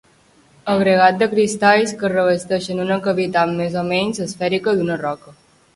Agregat 0.75 1.19
de 1.19 1.27
cristalls 1.33 1.93
que 2.01 2.11
revesteixen 2.15 2.83
una 2.89 2.99
cavitat 3.09 3.55
més 3.61 3.79
o 3.85 3.87
menys 3.95 4.25
esfèrica 4.29 4.77
d'una 4.81 5.01
roca. 5.07 5.39